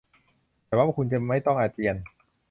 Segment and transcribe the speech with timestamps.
[0.65, 1.95] หวังว่าคุณจะไม่ต้องอาเจียน